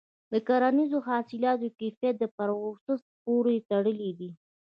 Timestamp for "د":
0.31-0.33, 2.19-2.23